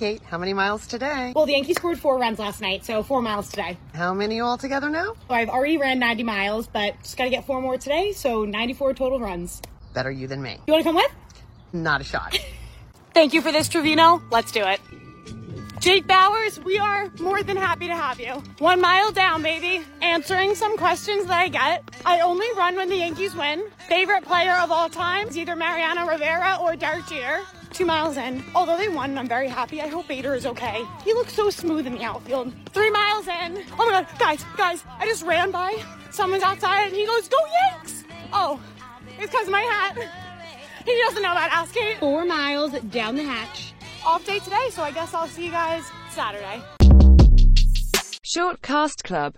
Kate, 0.00 0.22
how 0.30 0.38
many 0.38 0.54
miles 0.54 0.86
today? 0.86 1.34
Well, 1.36 1.44
the 1.44 1.52
Yankees 1.52 1.76
scored 1.76 1.98
four 2.00 2.16
runs 2.18 2.38
last 2.38 2.62
night, 2.62 2.86
so 2.86 3.02
four 3.02 3.20
miles 3.20 3.50
today. 3.50 3.76
How 3.92 4.14
many 4.14 4.40
altogether 4.40 4.88
now? 4.88 5.12
So 5.28 5.34
I've 5.34 5.50
already 5.50 5.76
ran 5.76 5.98
90 5.98 6.22
miles, 6.22 6.66
but 6.66 6.94
just 7.02 7.18
got 7.18 7.24
to 7.24 7.30
get 7.30 7.44
four 7.44 7.60
more 7.60 7.76
today, 7.76 8.12
so 8.12 8.46
94 8.46 8.94
total 8.94 9.20
runs. 9.20 9.60
Better 9.92 10.10
you 10.10 10.26
than 10.26 10.40
me. 10.40 10.56
You 10.66 10.72
want 10.72 10.84
to 10.84 10.88
come 10.88 10.96
with? 10.96 11.12
Not 11.74 12.00
a 12.00 12.04
shot. 12.04 12.38
Thank 13.12 13.34
you 13.34 13.42
for 13.42 13.52
this, 13.52 13.68
Trevino. 13.68 14.22
Let's 14.30 14.52
do 14.52 14.62
it. 14.64 14.80
Jake 15.80 16.06
Bauers, 16.06 16.64
we 16.64 16.78
are 16.78 17.10
more 17.20 17.42
than 17.42 17.58
happy 17.58 17.86
to 17.88 17.94
have 17.94 18.18
you. 18.18 18.42
One 18.58 18.80
mile 18.80 19.12
down, 19.12 19.42
baby. 19.42 19.84
Answering 20.00 20.54
some 20.54 20.78
questions 20.78 21.26
that 21.26 21.38
I 21.38 21.48
get. 21.48 21.84
I 22.06 22.20
only 22.20 22.46
run 22.56 22.74
when 22.74 22.88
the 22.88 22.96
Yankees 22.96 23.34
win. 23.34 23.64
Favorite 23.86 24.24
player 24.24 24.54
of 24.54 24.70
all 24.70 24.88
time 24.88 25.28
is 25.28 25.36
either 25.36 25.56
Mariano 25.56 26.06
Rivera 26.06 26.56
or 26.58 26.74
Derek 26.74 27.06
Jeter. 27.06 27.42
Two 27.72 27.86
miles 27.86 28.16
in. 28.16 28.42
Although 28.54 28.76
they 28.76 28.88
won, 28.88 29.16
I'm 29.16 29.28
very 29.28 29.48
happy. 29.48 29.80
I 29.80 29.86
hope 29.86 30.08
Bader 30.08 30.34
is 30.34 30.46
okay. 30.46 30.84
He 31.04 31.12
looks 31.14 31.32
so 31.32 31.50
smooth 31.50 31.86
in 31.86 31.94
the 31.94 32.02
outfield. 32.02 32.52
Three 32.70 32.90
miles 32.90 33.26
in. 33.28 33.64
Oh 33.78 33.86
my 33.86 34.02
god, 34.02 34.06
guys, 34.18 34.44
guys, 34.56 34.84
I 34.98 35.06
just 35.06 35.24
ran 35.24 35.50
by. 35.50 35.82
Someone's 36.10 36.42
outside 36.42 36.86
and 36.86 36.94
he 36.94 37.06
goes, 37.06 37.28
Go 37.28 37.38
Yanks! 37.62 38.04
Oh, 38.32 38.60
it's 39.18 39.30
because 39.30 39.46
of 39.46 39.52
my 39.52 39.62
hat. 39.62 39.96
He 40.84 41.02
doesn't 41.06 41.22
know 41.22 41.32
about 41.32 41.50
asking. 41.52 41.96
Four 42.00 42.24
miles 42.24 42.72
down 42.90 43.14
the 43.14 43.24
hatch. 43.24 43.74
Off 44.04 44.24
day 44.24 44.38
today, 44.40 44.68
so 44.70 44.82
I 44.82 44.90
guess 44.90 45.14
I'll 45.14 45.28
see 45.28 45.44
you 45.46 45.50
guys 45.50 45.84
Saturday. 46.10 46.62
Short 48.22 48.62
Cast 48.62 49.04
Club 49.04 49.28